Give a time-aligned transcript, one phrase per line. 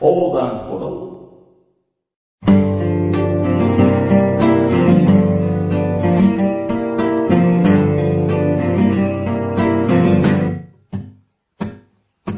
[0.00, 1.10] 横断歩道。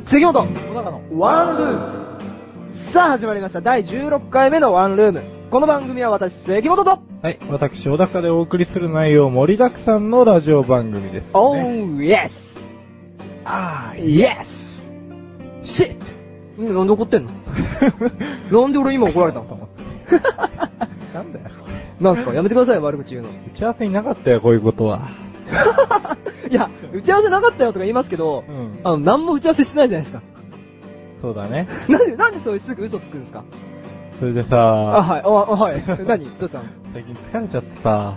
[0.06, 1.00] 杉本、小高の。
[1.16, 2.82] ワンルーム。
[2.90, 3.60] さあ始まりました。
[3.60, 5.22] 第16回目のワンルーム。
[5.52, 6.90] この番組は私、杉本と、
[7.22, 11.30] はい、私、小高でお送りする内容、盛りだくさんのラジオ番組です、ね。
[11.34, 12.58] オー、イエス
[13.44, 14.82] あー、イエス
[15.62, 16.11] シッ
[16.56, 17.30] みんななんで怒ってんの？
[18.62, 19.46] なんで俺今怒られたの？
[21.14, 22.04] なんだよ、これ。
[22.04, 22.32] なんすか？
[22.34, 23.28] やめてくださいよ、悪口言うの。
[23.28, 25.08] 打ち合わせになかったよ、こういうことは。
[26.50, 30.22] いや、打ち合わせなかったよとか言いますけど、うんあの、何も打ち合わせしてないじゃないですか。
[31.20, 31.68] そうだね。
[31.88, 33.44] なんで、なんでそういうすぐ嘘つくんですか？
[34.18, 35.82] それでさ、あ、はい、あ、あはい。
[36.06, 36.26] 何？
[36.38, 36.64] どうしたの？
[36.64, 38.14] い最近疲れちゃってさ、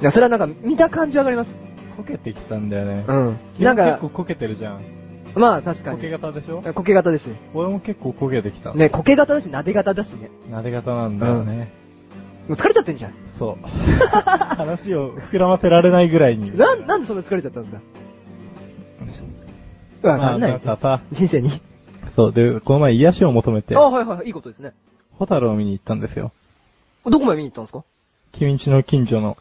[0.00, 1.56] や、それはなんか、見た感じわかります。
[1.96, 3.04] こけてきたんだよね。
[3.06, 3.36] うん。
[3.56, 4.80] 君なんか結構、こけてるじゃん。
[5.40, 6.10] まあ確かに。
[6.10, 6.62] 型でしょ？
[6.74, 7.36] こけ型ですね。
[7.54, 8.72] 俺も結構こけてきた。
[8.74, 10.30] ね、こけ型だし、撫で型だしね。
[10.50, 11.72] 撫で型なんだよね。
[12.48, 13.12] もう疲れちゃってんじゃん。
[13.38, 13.66] そう。
[14.56, 16.56] 話を膨らませられないぐらいに。
[16.56, 17.74] なん、なんでそんな疲れちゃったんです
[20.02, 21.50] かわかんないまあ、人生に。
[22.14, 24.72] そう、で、この前癒しを求めてあ、、はいはい、いいことですね。
[25.18, 26.32] ホタルを見に行ったんですよ。
[27.06, 27.82] どこまで見に行ったんですか？
[28.32, 29.38] 君んちの近所の、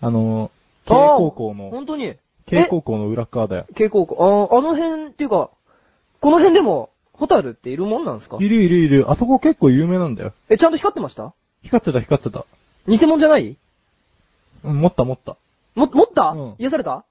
[0.00, 0.50] あの、
[0.86, 2.14] 慶高校の、本当に？
[2.46, 3.66] 慶高校の裏側だよ。
[3.74, 4.16] 慶高校。
[4.50, 5.50] あーあの辺っていうか、
[6.20, 8.38] この辺でも、ホタルっているもんなんですか？
[8.40, 9.10] いるいるいる。
[9.10, 10.32] あそこ結構有名なんだよ。
[10.48, 11.34] え、ちゃんと光ってました？
[11.62, 12.44] 光ってた光ってた。
[12.88, 13.56] 偽物じゃない？
[14.64, 15.36] うん、持った持った。
[15.74, 17.04] も、持った、うん癒された？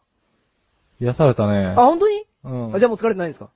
[0.99, 1.75] 癒されたねあ、。
[1.75, 2.75] 本当に、うん。
[2.75, 3.49] あ、じゃあもう疲れてないんですか？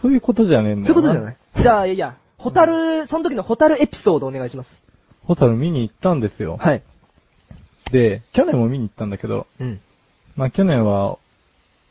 [0.00, 0.94] そういうことじゃねえんだよ。
[0.94, 1.36] そういうことじゃない？
[1.58, 4.82] いじゃあ、いやいや、ホタル、その時のホタルエピソードお願いします。
[5.24, 6.56] ホタル見に行ったんですよ。
[6.58, 6.82] はい。
[7.92, 9.80] で、去年も見に行ったんだけど、うん。
[10.38, 11.18] まあ去年は、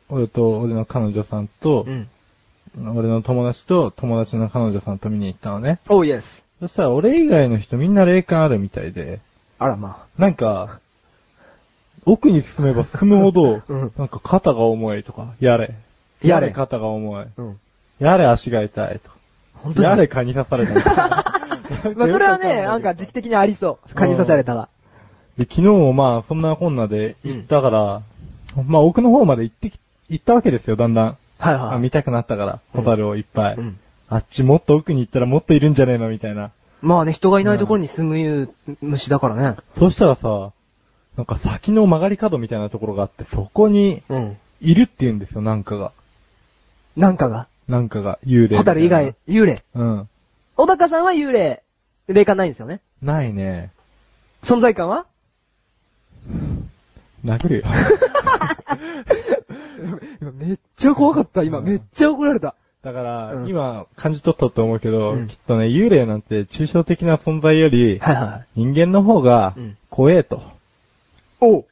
[0.08, 2.08] 俺と俺の彼女さんとう、ん。
[2.96, 5.80] 俺の友達と友達の彼女さんと見に行ったのね。
[5.90, 6.44] おーイエス。
[6.62, 9.20] そしたら俺以外の人みんな霊感あるみたいで、
[9.60, 10.80] あらまなんか、
[12.06, 15.76] 奥に進めば進むほど、 うんなんか肩が重いとか、やれ。
[16.22, 17.26] やれ肩が重い。
[17.26, 17.28] あ。
[17.36, 17.60] うん。
[18.00, 19.18] やれ足が痛いとか。
[19.56, 21.06] 本当にやれ蚊に刺されたみたいな。
[21.98, 23.94] まあ、それはね、 なんか時期的にありそう。
[23.94, 24.70] 蚊に刺されたら。
[25.38, 28.02] で、昨日もまあ、そんなこんなで行ったから、
[28.66, 29.80] まあ奥の方まで行ってき、
[30.10, 31.18] 行ったわけですよ、だんだん。
[31.40, 33.56] はいはあ見たくなったから、ホタルをいっぱい。
[33.56, 33.80] うん。
[34.10, 36.10] あっちもっと奥に行ったらもっといるんじゃねえの？
[36.10, 36.52] みたいな。
[36.82, 39.58] まあね、人がいないところに住む虫だからね。
[39.78, 40.52] そうしたらさ、
[41.18, 44.38] なんか先の曲がり角みたいなところがあって、そこにうん。
[44.62, 45.92] いるって言うんですよ、なんかが。
[46.96, 47.48] なんかが？
[47.68, 48.58] なんかが、幽霊。
[48.58, 49.16] ホタル以外、。
[49.28, 49.62] 幽霊。
[49.76, 50.10] うん。
[50.56, 51.62] 小高さんは幽霊、
[52.08, 52.80] 霊感ないんですよね？
[53.04, 53.72] ないね。
[54.44, 55.06] 存在感は？
[57.26, 57.64] 殴るよ。
[60.22, 61.60] 今めっちゃ怖かった、今。
[61.60, 62.56] うんめっちゃ怒られた。
[62.84, 70.42] だから、うん今感じ取ったと思うけど、うんきっとね、幽霊なんて抽象的な存在より、はいは人間の方がうん怖えと。
[71.42, 71.46] い。
[71.46, 71.66] お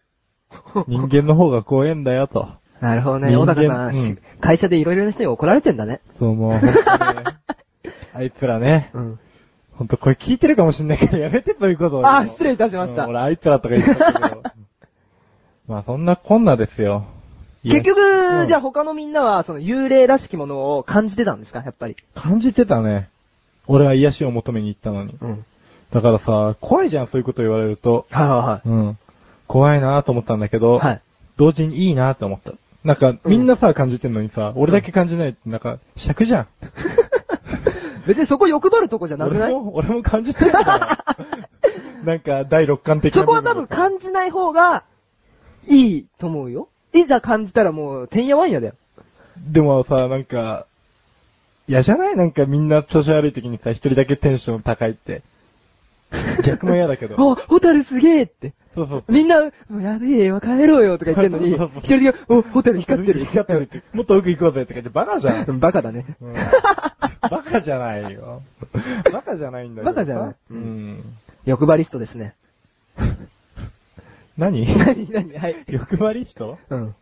[0.88, 2.48] 人間の方が怖えんだよと。
[2.82, 3.36] なるほどね。
[3.36, 6.02] 小高さん、会社でいろいろな人に怒られてんだね。
[6.20, 6.54] そう、もう、
[8.14, 9.20] あいつらね、うん。
[9.74, 12.08] ほんとこれ聞いてるかもしんないからやめてそういうことを。
[12.08, 13.10] あ、失礼いたしましたうん。
[13.10, 14.44] 俺あいつらとか言ったけど。
[15.68, 17.06] まあそんなこんなですよ。
[17.64, 21.64] 結局、うんじゃあ他のみんなは、その幽霊らしきものを感じてたんですか？
[21.66, 21.96] やっぱり。
[22.14, 23.10] 感じてたね。
[23.68, 25.16] 俺は癒しを求めに行ったのに。
[25.20, 25.46] うん。
[25.92, 28.06] だからさ、怖いじゃん、そういうこと言われると。
[28.12, 28.98] はいはうん。
[29.48, 30.88] 怖いなと思ったんだけど、いはい。
[30.90, 31.02] はい。
[31.38, 32.52] 同時にいいなと思った。
[32.84, 36.48] なんか、みんなさ、感じてんのにさ、俺だけ感じないって、なんか、尺じゃん。
[38.06, 39.52] 別にそこ欲張るとこじゃなくない？
[39.52, 40.68] 俺も、俺も感じてるんだよ。
[42.06, 44.84] なんか、第六感的なそこは多分感じない方が、
[45.68, 46.68] いいと思うよ。
[46.94, 48.74] いざ感じたらもう、てんやわんやだよ。
[49.38, 50.66] でもさ、なんか、
[51.68, 52.16] 嫌じゃない？
[52.16, 55.22] なんかみんな調子悪い時にさ、一人だけテンション高いって。
[56.44, 57.16] 逆も嫌だけど。
[57.20, 58.54] お、ホタルすげえって。
[58.76, 59.04] そうそう。
[59.10, 59.52] みんな、や
[60.00, 63.26] べえわ、帰ろうよとか言ってんのに 一人だけ、お、ホタル光ってる。
[63.26, 63.82] 光ってるって。
[63.94, 65.50] もっと奥行こうぜって言って、バカじゃん。
[65.50, 66.06] う んバカだね。
[66.22, 66.34] うん
[67.28, 68.44] バカじゃないよ。
[69.12, 69.86] バカじゃないんだよ。
[69.86, 71.04] バカじゃないうん。
[71.46, 72.36] 欲張りストですね。
[74.38, 74.66] 何？
[74.66, 75.10] 何？
[75.12, 75.38] 何？
[75.38, 75.66] はい。
[75.68, 76.58] 欲張り人？
[76.70, 76.96] うん。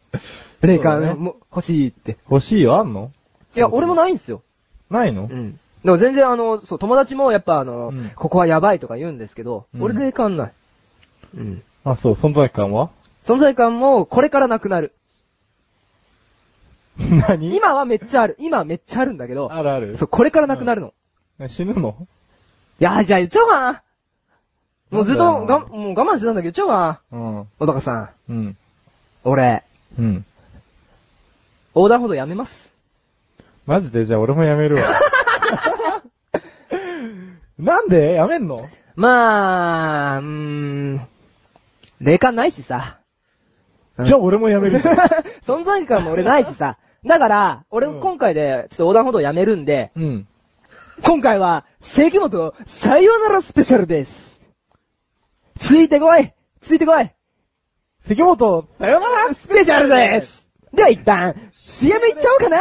[0.62, 2.18] 霊そうだね感も欲しいって。
[2.30, 3.12] 欲しいよ、あんの？
[3.56, 4.42] いや、俺もないんすよ。
[4.90, 5.24] ないの？
[5.24, 5.60] うん。
[5.84, 10.54] でも全然あの、そう、友達もやっぱあの、うんここはやばいとか言うんですけど、うん俺霊感ない。
[11.36, 11.64] うん。
[11.84, 12.90] あ、そう、存在感は？
[13.24, 14.94] 存在感もこれからなくなる。
[16.98, 17.56] 何？
[17.56, 18.36] 今はめっちゃある。
[18.40, 19.98] 今はめっちゃあるんだけど、あるある。
[19.98, 20.94] そう、これからなくなるの。
[21.50, 22.08] 死ぬの？
[22.80, 23.82] いや、じゃあ言っちゃおうかな。
[24.94, 27.48] もうずっとが、もう我慢してたんだけどちゃおうん。
[27.60, 28.10] 小高さん。
[28.30, 28.58] うん。
[29.24, 29.64] 俺、
[29.98, 30.26] うん。
[31.76, 32.72] 横断歩道やめます。
[33.66, 34.06] マジで？
[34.06, 34.84] じゃあ俺もやめるわ。
[37.58, 38.14] なんで？
[38.14, 38.70] やめんの？
[38.96, 41.02] まあ、うーん、
[42.00, 42.98] 霊感ないしさ。
[43.98, 44.80] うんじゃあ俺もやめる。
[45.46, 46.78] 存在感も俺ないしさ。
[47.06, 50.28] だから、俺うん今回でちょっと横断歩道やめるんで、うん。
[51.04, 54.33] 今回は、関本さよならスペシャルです。
[55.60, 57.10] ついてこいついてこい
[58.08, 62.58] 関本、さよならスペシャルですでは一旦、CM いっちゃおうかな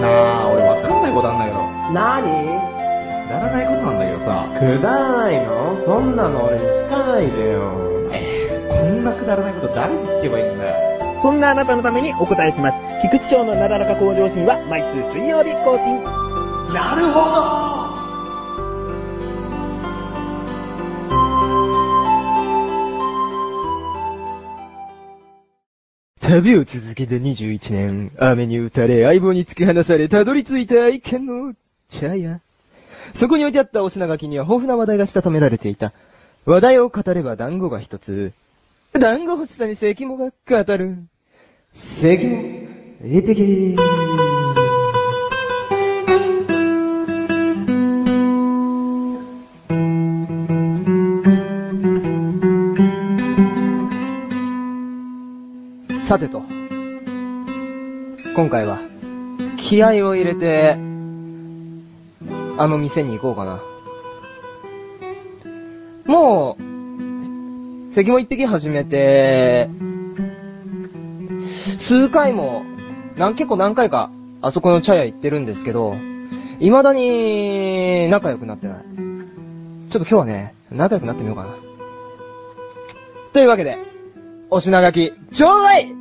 [0.00, 1.58] なあ、俺わかんないことあんだけど。
[1.92, 2.26] なに
[3.26, 4.46] くだらないことなんだけどさ。
[4.58, 5.76] くだらないの？
[5.84, 8.10] そんなの俺に聞かないでよ。
[8.12, 11.20] えー、こんなくだらないこと誰に聞けばいいんだよ。
[11.22, 12.78] そんなあなたのためにお答えします。
[13.02, 16.02] 菊池賞のなだらか向上心は毎週水曜日更新。
[16.72, 17.79] なるほど
[26.30, 31.54] 旅を続けて21年、雨に打たれ、相棒に突き放され、たどり着いた愛犬の
[31.88, 32.40] 茶屋。
[33.16, 35.92] そこに置いてあったお品書きには豊富な話題がしたためられていた。
[36.46, 38.32] 話題を語れば団子が一つ。
[38.92, 40.30] 団子欲しさに関もが
[40.64, 40.98] 語る。
[41.74, 42.38] 関も、
[43.02, 44.39] えてけー。
[56.10, 56.42] さてと。
[58.34, 58.80] 今回は、
[59.58, 60.72] 気合を入れて、
[62.58, 63.62] あの店に行こうかな。
[66.06, 69.70] もう、関も一匹始めて、
[71.78, 72.64] 数回も、
[73.16, 74.10] なん、結構何回か、
[74.42, 75.94] あそこの茶屋行ってるんですけど、
[76.58, 78.84] 未だに仲良くなってない。
[79.90, 81.50] ちょっと今日はね、仲良くなってみようかな。
[83.32, 83.78] というわけで、
[84.50, 85.99] お品書き、ちょうだい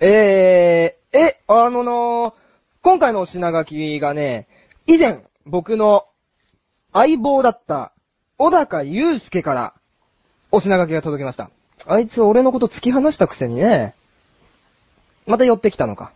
[0.00, 2.34] えー、え、あのの
[2.82, 4.46] 今回のお品書きがね、
[4.86, 6.06] 以前、僕の
[6.92, 7.92] 相棒だった、
[8.36, 9.74] 小高祐介から、
[10.50, 11.50] お品書きが届きました。
[11.86, 13.94] あいつ俺のこと突き放したくせにね、
[15.26, 16.12] また寄ってきたのか。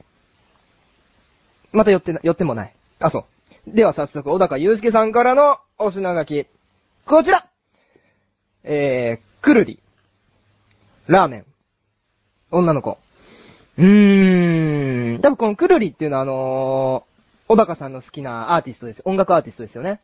[1.73, 2.75] また寄ってな、寄ってもない。
[2.99, 3.27] あ、そ
[3.67, 3.71] う。
[3.75, 6.47] では早速、小高祐介さんからのお品書き。
[7.07, 7.47] こちら
[8.63, 9.81] えー、くるり。
[11.07, 11.47] ラーメン。
[12.51, 12.99] 女の子。
[13.81, 15.21] うーん。
[15.23, 19.03] 多分このくるりっていうのはあのー、小高さんの好きなアーティストです。
[19.07, 20.01] 音楽アーティストですよね。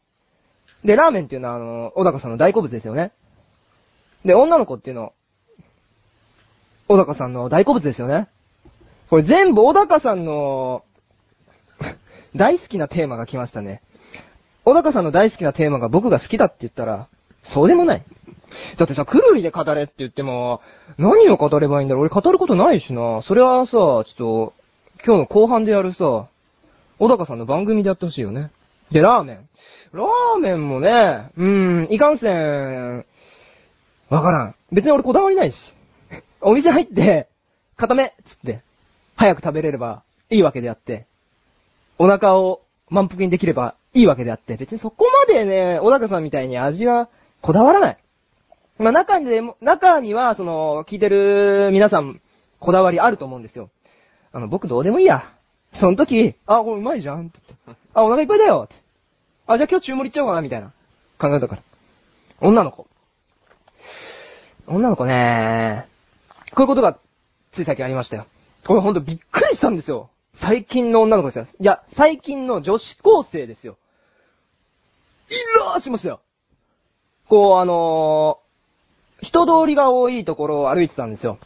[0.84, 3.12] で、ラーメンっていうのはあのー、小高さんの大好物ですよね。
[4.24, 5.12] で、女の子っていうの、
[6.88, 8.28] 小高さんの大好物ですよね。
[9.10, 10.82] これ全部小高さんの、
[12.34, 13.82] 大好きなテーマが来ましたね。
[14.64, 17.08] 小高さんの大好きなテーマが僕が好きだって言ったら、
[17.42, 18.02] そうでもない。
[18.76, 20.60] だってさ、くるりで語れって言っても、
[20.98, 22.04] 何を語ればいいんだろう？
[22.04, 23.22] 俺語ることないしな。
[23.22, 24.52] それはさ、ちょっと、
[25.04, 26.26] 今日の後半でやるさ、
[26.98, 28.50] 小高さんの番組でやってほしいよね。
[28.90, 29.48] で、ラーメン。
[29.92, 33.04] ラーメンもね、うーん、いかんせん、
[34.08, 34.54] わからん。
[34.72, 35.74] 別に俺こだわりないし。
[36.40, 37.28] お店入って、
[37.76, 38.60] 固めっつって、
[39.16, 41.06] 早く食べれればいいわけであって、
[41.98, 47.08] お腹を満腹にできればいいわけであって、別にそこまでね、小高さんみたいに味は
[47.40, 47.98] こだわらない。
[48.78, 52.20] まあ中でも、中には、その、聞いてる皆さん、
[52.60, 53.70] こだわりあると思うんですよ。
[54.32, 55.32] あの、僕どうでもいいや。
[55.72, 57.38] その時、あ、これうまいじゃんって。
[57.94, 58.82] あ、お腹いっぱいだよって。
[59.46, 60.72] あ、じゃあ今日注文いっちゃおうかな、みたいな
[61.18, 61.62] 考えだから。
[62.40, 62.86] 女の子。
[64.66, 65.86] 女の子ね
[66.50, 66.98] こういうことが、
[67.52, 68.26] つい最近ありましたよ。
[68.66, 70.10] これほんとびっくりしたんですよ。
[70.34, 71.46] 最近の女の子ですよ。
[71.58, 73.78] いや、最近の女子高生ですよ。
[75.30, 76.20] いらーしましたよ。
[77.28, 78.45] こう、あのー
[79.22, 81.38] 人通りが多いところを歩いてたんですよ。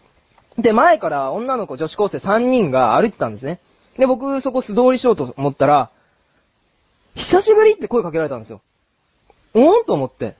[0.58, 3.60] で、前から女の子女子高生3人が歩いてたんですね。
[3.98, 5.90] で、僕そこ素通りしようと思ったら、
[7.14, 8.60] 久しぶりって声かけられたんですよ。
[9.54, 10.36] おんと思って。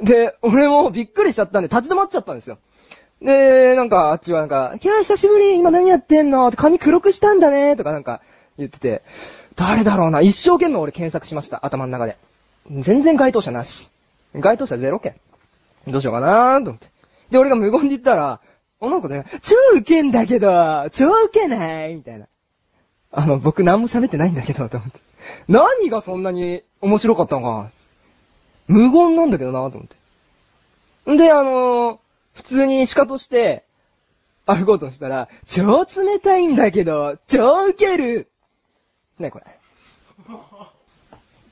[0.00, 2.58] で、俺もびっくりしちゃったんで立ち止まっちゃったんですよ。
[3.20, 6.48] で、なんか、あっちはなんか、いや、久しぶり、今何やってんの？
[6.48, 8.20] って髪黒くしたんだねとかなんか
[8.58, 9.02] 言ってて、
[9.54, 12.16] 誰だろうな、一生懸命俺検索しました、頭の中で。
[12.70, 13.90] 全然該当者なし。
[14.34, 15.14] 該当者ゼロ件。
[15.86, 16.86] どうしようかなーと思って。
[17.30, 18.40] で、俺が無言で言ったら、
[18.80, 22.26] 女の子で、超ウケんだけど、超ウケないみたいな。
[23.10, 25.00] あの、僕何も喋ってないんだけど、と思って。
[25.48, 27.70] 何がそんなに面白かったのか
[28.66, 29.88] 無言なんだけどなと思っ
[31.04, 31.10] て。
[31.12, 31.98] んで、あのー
[32.34, 33.64] 普通に鹿として、
[34.46, 38.30] 歩こうとしたら、超冷たいんだけど、超ウケる
[39.18, 39.44] ね、これ。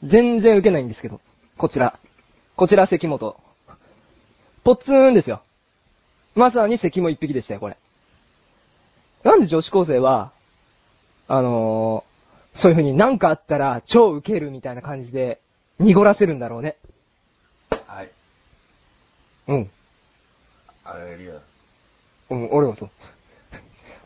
[0.03, 1.21] 全然ウケないんですけど。
[1.57, 1.99] こちら。
[2.57, 3.37] こちら関本。
[4.65, 5.43] ポッツーンですよ。
[6.35, 7.77] まさに関も一匹でしたよ、これ。
[9.25, 10.33] なんで女子高生は、
[11.29, 12.11] あのー
[12.55, 15.41] そういう風になんかあったら超ウケるみたいな感じで
[15.79, 16.77] 濁らせるんだろうね。
[17.87, 18.11] はい。
[19.49, 19.71] うん。
[20.85, 21.41] あれりよ。
[22.31, 22.91] うん、ありがとう。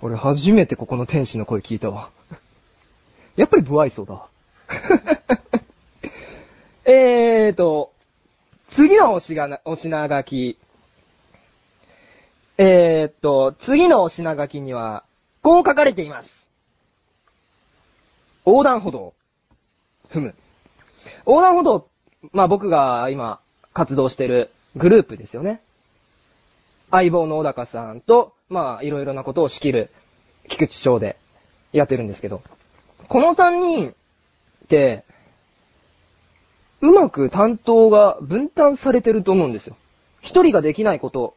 [0.02, 2.11] 俺初めてここの天使の声聞いたわ。
[3.37, 4.28] やっぱり不愛想だわ。
[6.84, 7.92] えーと、
[8.75, 10.59] 次のおしがな、お品書き。
[12.59, 15.04] えーと、次のお品書きには、
[15.43, 16.49] こう書かれています。
[18.45, 19.14] 横断歩道。
[20.09, 20.35] ふむ。
[21.25, 21.88] 横断歩道、
[22.33, 23.38] まあ僕が今
[23.73, 25.61] 活動してるグループですよね。
[26.90, 29.90] 相棒の小高さんと、まあ、いろいろなことを仕切る、
[30.49, 31.16] 菊池翔で
[31.73, 32.43] やってるんですけど、
[33.07, 35.04] この三人って、
[36.84, 39.74] うまく担当が分担されてると思うんですよ。
[40.20, 41.34] 一人ができないこと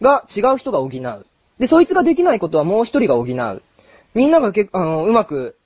[0.00, 1.26] が違う人が補う。
[1.58, 3.62] で、そいつができないことはもう一人が補う。
[4.14, 5.56] みんながけあの、うまく、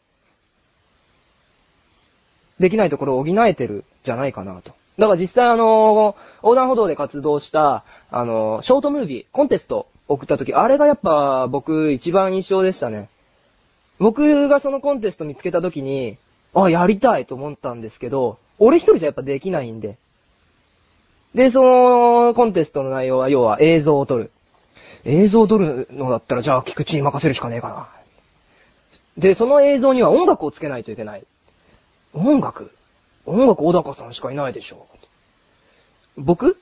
[2.58, 4.72] できないところを補えてるじゃないかなと。
[4.98, 13.08] だから実際あの、横断歩道で活動した、あの、ショートムービー、コンテスト送った時、あれがやっぱ僕一番印象でしたね。
[14.00, 16.18] 僕がそのコンテスト見つけた時に、
[16.52, 19.96] あ、やりたいと思ったんですけど、俺一人じゃやっぱできないんで。
[21.34, 24.30] で、そのコンテストの内容は要は映像を撮る。
[25.04, 27.88] 映像を撮るのだったらじゃあ菊池に任せるしかねえかな。
[29.16, 31.24] で、その映像には音楽をつけないといけない。
[32.14, 32.72] 音楽？
[33.26, 34.86] 音楽小高さんしかいないでしょ。
[36.16, 36.58] 僕？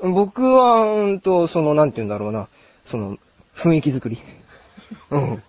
[0.00, 2.48] 僕は、うんと、その、なんて言うんだろうな。
[2.84, 3.18] その、
[3.54, 4.18] 雰囲気作り。
[5.10, 5.42] うん。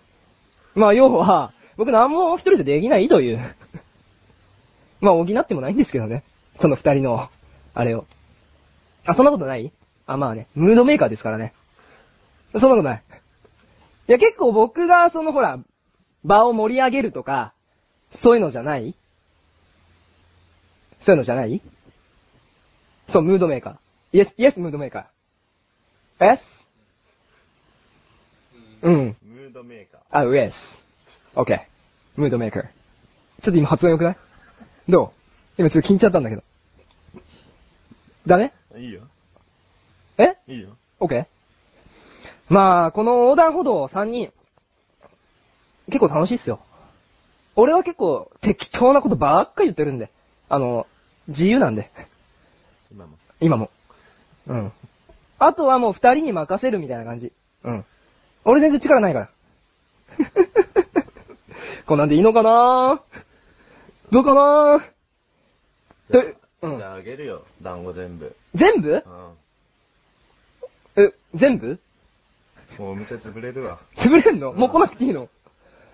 [0.76, 3.56] まあ、要は、僕何も一人じゃできないという。
[5.00, 6.24] まあ、補ってもないんですけどね。
[6.60, 7.30] その二人の、
[7.74, 8.06] あれを。
[9.06, 9.72] あ、そんなことない？
[10.08, 11.54] あ、まあね、ムードメーカーですからね。
[12.54, 13.04] そんなことない。
[14.08, 15.60] いや、結構僕が、そのほら、
[16.24, 17.54] 場を盛り上げるとか、
[18.12, 18.96] そういうのじゃない？
[21.00, 21.62] そういうのじゃない？
[23.10, 23.76] そう、ムードメーカー。
[24.14, 26.34] イエス、イエス、ムードメーカー。
[26.34, 26.68] エス
[28.82, 29.16] うん。
[29.24, 30.82] ムードメーカあ、ウエス。
[31.36, 32.22] オッケー。
[32.22, 32.64] ムードメーカー。
[32.64, 34.18] ちょっと今発音良くない？
[34.90, 35.14] ど
[35.58, 35.62] う？
[35.62, 36.44] 今ちょっと聞いちゃったんだけど。
[38.26, 38.80] ダメー。
[38.80, 39.02] いいよ。
[40.18, 40.38] え？
[40.48, 40.70] いいよ。
[41.00, 41.26] オッケー
[42.50, 44.32] まあ、この横断歩道3人、
[45.88, 46.60] 結構楽しいっすよ。
[47.56, 50.12] 俺は結構適当なことばっかり言ってるんで。
[50.48, 50.88] あの、
[51.28, 51.92] 自由なんで。
[52.92, 53.18] 今も。
[53.42, 53.70] 今も。
[54.48, 54.72] うん。
[55.40, 57.34] あとはもう二人に任せるみたいな感じ。
[57.64, 57.86] うん。
[58.46, 59.30] 俺全然力ないから。
[61.86, 63.02] こんなんでいいのかな
[64.12, 64.80] どうかな？
[66.12, 66.24] と、
[66.62, 66.82] うん。
[66.82, 67.44] ああげるよ。
[67.62, 68.36] 団子全部。
[68.56, 69.04] 全部？
[70.96, 71.68] うえ、全部？
[71.68, 71.80] ん。
[72.80, 73.80] もうお店潰れるわ。
[73.96, 74.54] 潰れんの？
[74.54, 75.28] もう来なくていいの？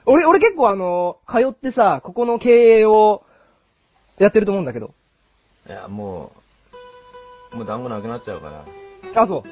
[0.05, 3.23] 俺、俺結構あの、通ってさ、ここの経営を
[4.19, 4.93] やってると思うんだけど。
[5.67, 6.33] いや、も
[7.53, 8.65] う、もう団子なくなっちゃうか
[9.13, 9.21] ら。
[9.21, 9.47] あ、そう。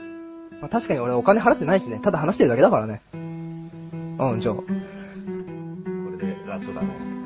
[0.57, 1.99] まあ、確かに俺お金払ってないしね。
[1.99, 3.01] ただ話してるだけだからね。
[3.13, 4.55] うん、じゃあ。
[4.55, 7.20] これでラストだね。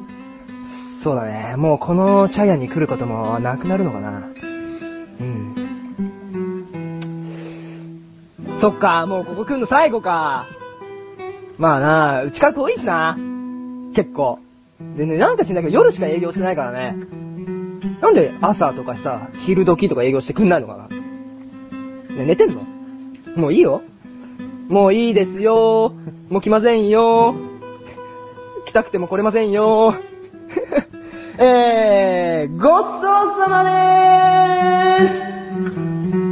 [1.04, 1.56] そうだね。
[1.58, 4.24] もうこのチャイアに来ることもなくなるのかな。
[5.20, 5.56] うん。
[8.60, 10.48] そっか、もうここ来るの最後か。
[11.58, 13.18] まあな、うちから遠いしな。
[13.94, 14.40] 結構。
[14.98, 16.96] でね、なんか知んないけど夜しか営業してないからね。
[18.02, 20.88] なんで朝とかさ、昼時とか営業してくんないのかな。
[22.16, 22.62] ね、寝てんの？
[23.36, 23.84] もういいよ。
[24.70, 25.94] もういいですよ。
[26.30, 27.36] もう来ませんよ。
[28.66, 29.96] 来たくても来れませんよ。
[31.38, 35.08] えー、ごちそうさまでー
[36.20, 36.25] す。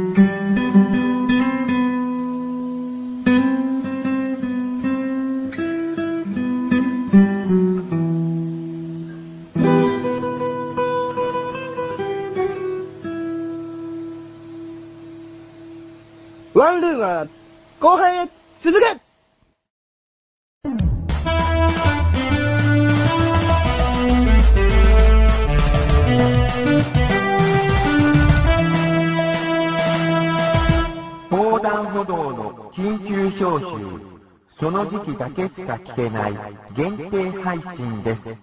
[33.60, 36.38] その時期だけしか聞けない
[36.74, 38.36] 限定配信です。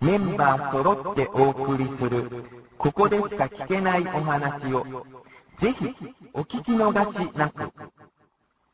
[0.00, 2.30] メンバー揃ってお送りする、
[2.78, 4.86] ここでしか聞けないお話を、
[5.58, 5.94] ぜひ
[6.34, 7.72] お聞き逃しなく。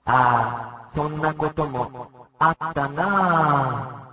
[0.05, 2.09] ああ、そんなことも
[2.39, 4.12] あったなあ。